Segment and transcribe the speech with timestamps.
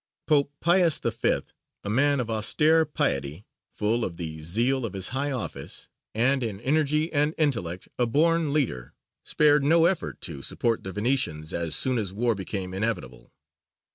[0.25, 1.41] Pope Pius V.,
[1.83, 6.59] a man of austere piety, full of the zeal of his high office, and in
[6.61, 11.99] energy and intellect a born leader, spared no effort to support the Venetians as soon
[11.99, 13.31] as war became inevitable.